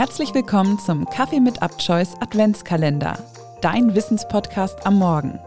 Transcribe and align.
Herzlich 0.00 0.32
willkommen 0.32 0.78
zum 0.78 1.04
Kaffee 1.04 1.40
mit 1.40 1.60
Upchoice 1.60 2.14
Adventskalender, 2.22 3.18
dein 3.60 3.94
Wissenspodcast 3.94 4.86
am 4.86 4.98
Morgen. 4.98 5.38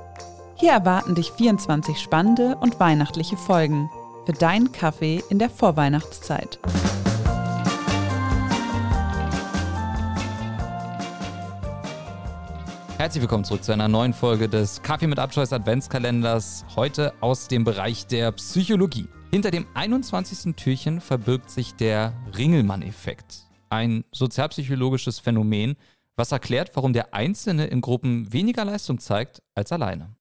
Hier 0.54 0.74
erwarten 0.74 1.16
dich 1.16 1.32
24 1.32 1.98
spannende 1.98 2.56
und 2.62 2.80
weihnachtliche 2.80 3.36
Folgen 3.36 3.90
für 4.28 4.34
deinen 4.34 4.72
Kaffee 4.72 5.24
in 5.32 5.40
der 5.40 5.50
Vorweihnachtszeit. 5.50 6.60
Herzlich 13.00 13.24
willkommen 13.24 13.46
zurück 13.46 13.64
zu 13.64 13.72
einer 13.72 13.88
neuen 13.88 14.14
Folge 14.14 14.48
des 14.48 14.84
Kaffee 14.84 15.08
mit 15.08 15.18
Abscheuß 15.18 15.52
Adventskalenders. 15.52 16.64
Heute 16.76 17.16
aus 17.22 17.48
dem 17.48 17.64
Bereich 17.64 18.06
der 18.06 18.32
Psychologie. 18.34 19.08
Hinter 19.32 19.50
dem 19.50 19.66
21. 19.74 20.56
Türchen 20.56 21.02
verbirgt 21.02 21.50
sich 21.50 21.74
der 21.74 22.14
Ringelmann-Effekt 22.38 23.48
ein 23.74 24.06
sozialpsychologisches 24.12 25.20
Phänomen, 25.20 25.76
was 26.16 26.32
erklärt, 26.32 26.76
warum 26.76 26.94
der 26.94 27.14
Einzelne 27.14 27.66
in 27.66 27.82
Gruppen 27.82 28.32
weniger 28.32 28.66
Leistung 28.66 29.00
zeigt 29.00 29.42
als 29.56 29.72
alleine. 29.72 30.16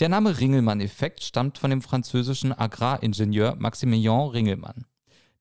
Der 0.00 0.08
Name 0.08 0.38
Ringelmann-Effekt 0.38 1.24
stammt 1.24 1.58
von 1.58 1.70
dem 1.70 1.82
französischen 1.82 2.52
Agraringenieur 2.52 3.56
Maximilien 3.56 4.28
Ringelmann. 4.28 4.84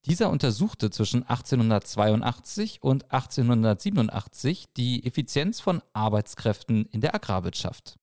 Dieser 0.06 0.30
untersuchte 0.30 0.90
zwischen 0.90 1.24
1882 1.24 2.82
und 2.82 3.12
1887 3.12 4.66
die 4.76 5.06
Effizienz 5.06 5.60
von 5.60 5.82
Arbeitskräften 5.94 6.86
in 6.86 7.02
der 7.02 7.14
Agrarwirtschaft. 7.14 7.98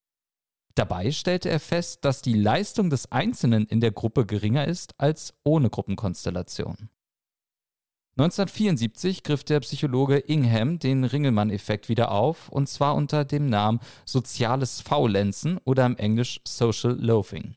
Dabei 0.75 1.13
stellte 1.13 1.49
er 1.49 1.61
fest, 1.61 2.05
dass 2.05 2.21
die 2.21 2.35
Leistung 2.35 2.91
des 2.91 3.11
Einzelnen 3.11 3.67
in 3.67 3.81
der 3.81 3.93
Gruppe 3.93 4.27
geringer 4.27 4.67
ist 4.67 4.93
als 4.99 5.33
ohne 5.45 5.71
Gruppenkonstellation. 5.71 6.89
1974 8.17 9.25
griff 9.25 9.43
der 9.43 9.59
Psychologe 9.59 10.19
Ingham 10.19 10.79
den 10.79 11.03
Ringelmann-Effekt 11.03 11.89
wieder 11.89 12.13
auf, 12.13 12.49
und 12.49 12.69
zwar 12.69 12.95
unter 12.95 13.25
dem 13.25 13.49
Namen 13.49 13.81
soziales 14.05 14.81
Faulenzen 14.81 15.59
oder 15.65 15.85
im 15.85 15.97
Englisch 15.97 16.41
Social 16.47 16.93
Loafing. 16.93 17.57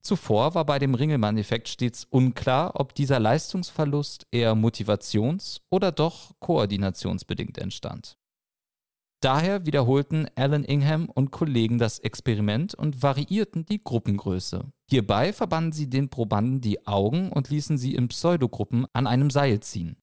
Zuvor 0.00 0.54
war 0.54 0.64
bei 0.64 0.78
dem 0.78 0.94
Ringelmann-Effekt 0.94 1.68
stets 1.68 2.06
unklar, 2.08 2.78
ob 2.78 2.94
dieser 2.94 3.18
Leistungsverlust 3.18 4.28
eher 4.30 4.54
motivations- 4.54 5.60
oder 5.70 5.90
doch 5.90 6.30
koordinationsbedingt 6.38 7.58
entstand. 7.58 8.16
Daher 9.20 9.66
wiederholten 9.66 10.28
Alan 10.34 10.64
Ingham 10.64 11.10
und 11.10 11.30
Kollegen 11.30 11.76
das 11.76 11.98
Experiment 11.98 12.74
und 12.74 13.02
variierten 13.02 13.66
die 13.66 13.84
Gruppengröße. 13.84 14.72
Hierbei 14.88 15.34
verbanden 15.34 15.72
sie 15.72 15.90
den 15.90 16.08
Probanden 16.08 16.62
die 16.62 16.86
Augen 16.86 17.30
und 17.30 17.50
ließen 17.50 17.76
sie 17.76 17.94
in 17.94 18.08
Pseudogruppen 18.08 18.86
an 18.94 19.06
einem 19.06 19.30
Seil 19.30 19.60
ziehen. 19.60 19.96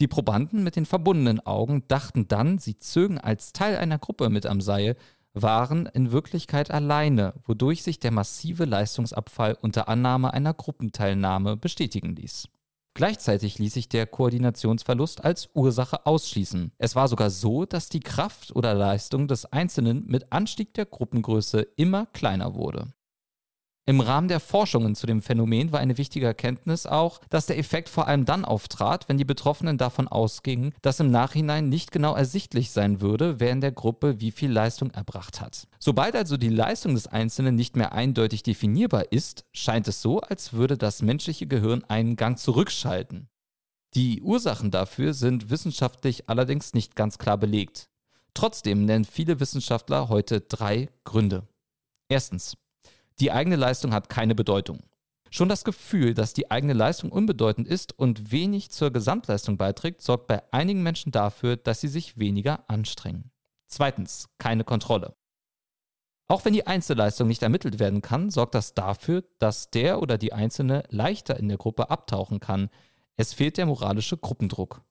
Die 0.00 0.08
Probanden 0.08 0.64
mit 0.64 0.74
den 0.74 0.84
verbundenen 0.84 1.38
Augen 1.46 1.86
dachten 1.86 2.26
dann, 2.26 2.58
sie 2.58 2.76
zögen 2.76 3.18
als 3.18 3.52
Teil 3.52 3.76
einer 3.76 3.98
Gruppe 3.98 4.28
mit 4.30 4.46
am 4.46 4.60
Seil, 4.60 4.96
waren 5.32 5.86
in 5.86 6.10
Wirklichkeit 6.10 6.72
alleine, 6.72 7.34
wodurch 7.44 7.84
sich 7.84 8.00
der 8.00 8.10
massive 8.10 8.64
Leistungsabfall 8.64 9.56
unter 9.60 9.88
Annahme 9.88 10.34
einer 10.34 10.54
Gruppenteilnahme 10.54 11.56
bestätigen 11.56 12.16
ließ. 12.16 12.48
Gleichzeitig 12.94 13.58
ließ 13.58 13.74
sich 13.74 13.88
der 13.88 14.06
Koordinationsverlust 14.06 15.24
als 15.24 15.50
Ursache 15.52 16.06
ausschließen. 16.06 16.70
Es 16.78 16.94
war 16.94 17.08
sogar 17.08 17.28
so, 17.30 17.64
dass 17.64 17.88
die 17.88 17.98
Kraft 17.98 18.54
oder 18.54 18.72
Leistung 18.72 19.26
des 19.26 19.46
Einzelnen 19.46 20.06
mit 20.06 20.32
Anstieg 20.32 20.74
der 20.74 20.86
Gruppengröße 20.86 21.66
immer 21.76 22.06
kleiner 22.06 22.54
wurde. 22.54 22.92
Im 23.86 24.00
Rahmen 24.00 24.28
der 24.28 24.40
Forschungen 24.40 24.94
zu 24.94 25.06
dem 25.06 25.20
Phänomen 25.20 25.70
war 25.70 25.78
eine 25.78 25.98
wichtige 25.98 26.24
Erkenntnis 26.24 26.86
auch, 26.86 27.20
dass 27.28 27.44
der 27.44 27.58
Effekt 27.58 27.90
vor 27.90 28.08
allem 28.08 28.24
dann 28.24 28.46
auftrat, 28.46 29.10
wenn 29.10 29.18
die 29.18 29.26
Betroffenen 29.26 29.76
davon 29.76 30.08
ausgingen, 30.08 30.72
dass 30.80 31.00
im 31.00 31.10
Nachhinein 31.10 31.68
nicht 31.68 31.92
genau 31.92 32.14
ersichtlich 32.14 32.70
sein 32.70 33.02
würde, 33.02 33.40
wer 33.40 33.50
in 33.50 33.60
der 33.60 33.72
Gruppe 33.72 34.20
wie 34.22 34.30
viel 34.30 34.50
Leistung 34.50 34.90
erbracht 34.92 35.42
hat. 35.42 35.68
Sobald 35.78 36.16
also 36.16 36.38
die 36.38 36.48
Leistung 36.48 36.94
des 36.94 37.08
Einzelnen 37.08 37.56
nicht 37.56 37.76
mehr 37.76 37.92
eindeutig 37.92 38.42
definierbar 38.42 39.12
ist, 39.12 39.44
scheint 39.52 39.86
es 39.86 40.00
so, 40.00 40.20
als 40.20 40.54
würde 40.54 40.78
das 40.78 41.02
menschliche 41.02 41.46
Gehirn 41.46 41.84
einen 41.84 42.16
Gang 42.16 42.38
zurückschalten. 42.38 43.28
Die 43.94 44.22
Ursachen 44.22 44.70
dafür 44.70 45.12
sind 45.12 45.50
wissenschaftlich 45.50 46.30
allerdings 46.30 46.72
nicht 46.72 46.96
ganz 46.96 47.18
klar 47.18 47.36
belegt. 47.36 47.90
Trotzdem 48.32 48.86
nennen 48.86 49.04
viele 49.04 49.40
Wissenschaftler 49.40 50.08
heute 50.08 50.40
drei 50.40 50.88
Gründe. 51.04 51.46
Erstens. 52.08 52.56
Die 53.20 53.32
eigene 53.32 53.56
Leistung 53.56 53.92
hat 53.92 54.08
keine 54.08 54.34
Bedeutung. 54.34 54.82
Schon 55.30 55.48
das 55.48 55.64
Gefühl, 55.64 56.14
dass 56.14 56.32
die 56.32 56.50
eigene 56.50 56.74
Leistung 56.74 57.10
unbedeutend 57.10 57.66
ist 57.66 57.98
und 57.98 58.30
wenig 58.30 58.70
zur 58.70 58.92
Gesamtleistung 58.92 59.56
beiträgt, 59.56 60.00
sorgt 60.00 60.28
bei 60.28 60.42
einigen 60.52 60.82
Menschen 60.82 61.10
dafür, 61.10 61.56
dass 61.56 61.80
sie 61.80 61.88
sich 61.88 62.18
weniger 62.18 62.68
anstrengen. 62.68 63.32
Zweitens, 63.66 64.28
keine 64.38 64.62
Kontrolle. 64.62 65.16
Auch 66.26 66.44
wenn 66.44 66.52
die 66.52 66.66
Einzelleistung 66.66 67.28
nicht 67.28 67.42
ermittelt 67.42 67.78
werden 67.78 68.00
kann, 68.00 68.30
sorgt 68.30 68.54
das 68.54 68.74
dafür, 68.74 69.24
dass 69.38 69.70
der 69.70 70.00
oder 70.00 70.18
die 70.18 70.32
Einzelne 70.32 70.84
leichter 70.88 71.36
in 71.36 71.48
der 71.48 71.58
Gruppe 71.58 71.90
abtauchen 71.90 72.40
kann. 72.40 72.70
Es 73.16 73.34
fehlt 73.34 73.58
der 73.58 73.66
moralische 73.66 74.16
Gruppendruck. 74.16 74.82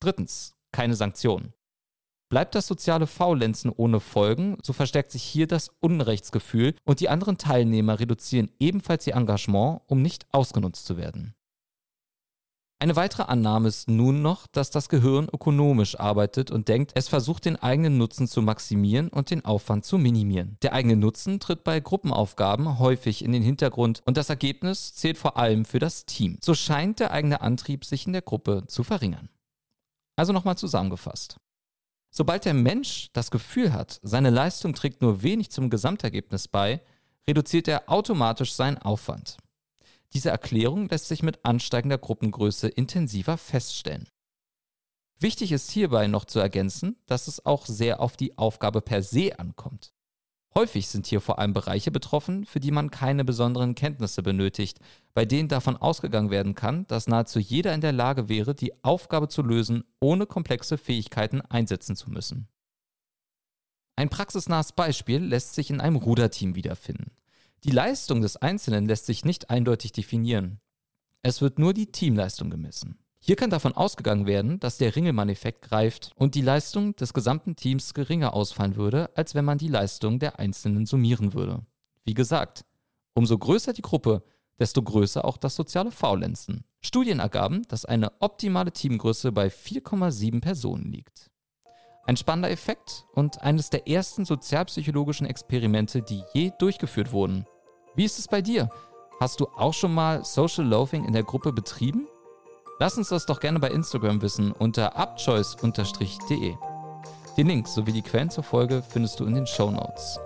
Drittens, 0.00 0.54
keine 0.72 0.94
Sanktionen. 0.94 1.54
Bleibt 2.28 2.56
das 2.56 2.66
soziale 2.66 3.06
Faulenzen 3.06 3.70
ohne 3.70 4.00
Folgen, 4.00 4.58
so 4.62 4.72
verstärkt 4.72 5.12
sich 5.12 5.22
hier 5.22 5.46
das 5.46 5.70
Unrechtsgefühl 5.78 6.74
und 6.84 6.98
die 6.98 7.08
anderen 7.08 7.38
Teilnehmer 7.38 8.00
reduzieren 8.00 8.50
ebenfalls 8.58 9.06
ihr 9.06 9.14
Engagement, 9.14 9.82
um 9.86 10.02
nicht 10.02 10.26
ausgenutzt 10.32 10.86
zu 10.86 10.96
werden. 10.96 11.36
Eine 12.78 12.96
weitere 12.96 13.22
Annahme 13.22 13.68
ist 13.68 13.88
nun 13.88 14.20
noch, 14.20 14.46
dass 14.48 14.70
das 14.70 14.90
Gehirn 14.90 15.28
ökonomisch 15.32 15.98
arbeitet 15.98 16.50
und 16.50 16.68
denkt, 16.68 16.92
es 16.94 17.08
versucht 17.08 17.46
den 17.46 17.56
eigenen 17.56 17.96
Nutzen 17.96 18.28
zu 18.28 18.42
maximieren 18.42 19.08
und 19.08 19.30
den 19.30 19.46
Aufwand 19.46 19.86
zu 19.86 19.96
minimieren. 19.96 20.58
Der 20.60 20.74
eigene 20.74 20.96
Nutzen 20.96 21.40
tritt 21.40 21.64
bei 21.64 21.80
Gruppenaufgaben 21.80 22.78
häufig 22.78 23.24
in 23.24 23.32
den 23.32 23.42
Hintergrund 23.42 24.02
und 24.04 24.18
das 24.18 24.28
Ergebnis 24.28 24.94
zählt 24.94 25.16
vor 25.16 25.38
allem 25.38 25.64
für 25.64 25.78
das 25.78 26.04
Team. 26.04 26.36
So 26.42 26.54
scheint 26.54 27.00
der 27.00 27.12
eigene 27.12 27.40
Antrieb 27.40 27.86
sich 27.86 28.06
in 28.06 28.12
der 28.12 28.22
Gruppe 28.22 28.64
zu 28.66 28.82
verringern. 28.82 29.30
Also 30.16 30.34
nochmal 30.34 30.58
zusammengefasst. 30.58 31.38
Sobald 32.16 32.46
der 32.46 32.54
Mensch 32.54 33.10
das 33.12 33.30
Gefühl 33.30 33.74
hat, 33.74 34.00
seine 34.02 34.30
Leistung 34.30 34.72
trägt 34.72 35.02
nur 35.02 35.22
wenig 35.22 35.50
zum 35.50 35.68
Gesamtergebnis 35.68 36.48
bei, 36.48 36.80
reduziert 37.28 37.68
er 37.68 37.90
automatisch 37.90 38.54
seinen 38.54 38.78
Aufwand. 38.78 39.36
Diese 40.14 40.30
Erklärung 40.30 40.88
lässt 40.88 41.08
sich 41.08 41.22
mit 41.22 41.44
ansteigender 41.44 41.98
Gruppengröße 41.98 42.68
intensiver 42.68 43.36
feststellen. 43.36 44.08
Wichtig 45.18 45.52
ist 45.52 45.70
hierbei 45.70 46.06
noch 46.06 46.24
zu 46.24 46.38
ergänzen, 46.38 46.96
dass 47.04 47.28
es 47.28 47.44
auch 47.44 47.66
sehr 47.66 48.00
auf 48.00 48.16
die 48.16 48.38
Aufgabe 48.38 48.80
per 48.80 49.02
se 49.02 49.38
ankommt. 49.38 49.92
Häufig 50.56 50.88
sind 50.88 51.06
hier 51.06 51.20
vor 51.20 51.38
allem 51.38 51.52
Bereiche 51.52 51.90
betroffen, 51.90 52.46
für 52.46 52.60
die 52.60 52.70
man 52.70 52.90
keine 52.90 53.26
besonderen 53.26 53.74
Kenntnisse 53.74 54.22
benötigt, 54.22 54.80
bei 55.12 55.26
denen 55.26 55.50
davon 55.50 55.76
ausgegangen 55.76 56.30
werden 56.30 56.54
kann, 56.54 56.86
dass 56.86 57.08
nahezu 57.08 57.38
jeder 57.38 57.74
in 57.74 57.82
der 57.82 57.92
Lage 57.92 58.30
wäre, 58.30 58.54
die 58.54 58.72
Aufgabe 58.82 59.28
zu 59.28 59.42
lösen, 59.42 59.84
ohne 60.00 60.24
komplexe 60.24 60.78
Fähigkeiten 60.78 61.42
einsetzen 61.42 61.94
zu 61.94 62.08
müssen. 62.08 62.48
Ein 63.96 64.08
praxisnahes 64.08 64.72
Beispiel 64.72 65.22
lässt 65.22 65.54
sich 65.54 65.68
in 65.68 65.82
einem 65.82 65.96
Ruderteam 65.96 66.54
wiederfinden. 66.54 67.10
Die 67.64 67.70
Leistung 67.70 68.22
des 68.22 68.38
Einzelnen 68.38 68.88
lässt 68.88 69.04
sich 69.04 69.26
nicht 69.26 69.50
eindeutig 69.50 69.92
definieren. 69.92 70.62
Es 71.22 71.42
wird 71.42 71.58
nur 71.58 71.74
die 71.74 71.92
Teamleistung 71.92 72.48
gemessen. 72.48 72.98
Hier 73.26 73.34
kann 73.34 73.50
davon 73.50 73.72
ausgegangen 73.72 74.26
werden, 74.26 74.60
dass 74.60 74.78
der 74.78 74.94
Ringelmann-Effekt 74.94 75.62
greift 75.62 76.12
und 76.14 76.36
die 76.36 76.42
Leistung 76.42 76.94
des 76.94 77.12
gesamten 77.12 77.56
Teams 77.56 77.92
geringer 77.92 78.34
ausfallen 78.34 78.76
würde, 78.76 79.10
als 79.16 79.34
wenn 79.34 79.44
man 79.44 79.58
die 79.58 79.66
Leistung 79.66 80.20
der 80.20 80.38
Einzelnen 80.38 80.86
summieren 80.86 81.34
würde. 81.34 81.66
Wie 82.04 82.14
gesagt, 82.14 82.64
umso 83.14 83.36
größer 83.36 83.72
die 83.72 83.82
Gruppe, 83.82 84.22
desto 84.60 84.80
größer 84.80 85.24
auch 85.24 85.38
das 85.38 85.56
soziale 85.56 85.90
Faulenzen. 85.90 86.62
Studien 86.80 87.18
ergaben, 87.18 87.62
dass 87.66 87.84
eine 87.84 88.12
optimale 88.20 88.70
Teamgröße 88.70 89.32
bei 89.32 89.48
4,7 89.48 90.40
Personen 90.40 90.92
liegt. 90.92 91.28
Ein 92.04 92.16
spannender 92.16 92.52
Effekt 92.52 93.06
und 93.12 93.42
eines 93.42 93.70
der 93.70 93.88
ersten 93.88 94.24
sozialpsychologischen 94.24 95.26
Experimente, 95.26 96.00
die 96.00 96.22
je 96.32 96.52
durchgeführt 96.60 97.10
wurden. 97.10 97.44
Wie 97.96 98.04
ist 98.04 98.20
es 98.20 98.28
bei 98.28 98.40
dir? 98.40 98.70
Hast 99.18 99.40
du 99.40 99.48
auch 99.48 99.74
schon 99.74 99.92
mal 99.92 100.24
Social 100.24 100.64
Loafing 100.64 101.04
in 101.04 101.12
der 101.12 101.24
Gruppe 101.24 101.52
betrieben? 101.52 102.06
Lass 102.78 102.98
uns 102.98 103.08
das 103.08 103.24
doch 103.24 103.40
gerne 103.40 103.58
bei 103.58 103.70
Instagram 103.70 104.20
wissen 104.20 104.52
unter 104.52 104.96
upchoice-de. 104.96 106.54
Den 107.38 107.46
Link 107.46 107.68
sowie 107.68 107.92
die 107.92 108.02
Quellen 108.02 108.28
zur 108.28 108.44
Folge 108.44 108.82
findest 108.86 109.18
du 109.18 109.24
in 109.24 109.34
den 109.34 109.46
Show 109.46 109.70
Notes. 109.70 110.18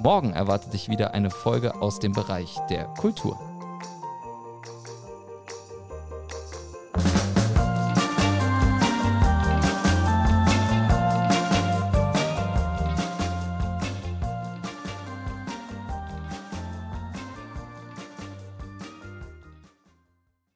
Morgen 0.00 0.34
erwartet 0.34 0.74
dich 0.74 0.90
wieder 0.90 1.14
eine 1.14 1.30
Folge 1.30 1.74
aus 1.80 2.00
dem 2.00 2.12
Bereich 2.12 2.58
der 2.68 2.84
Kultur. 2.98 3.53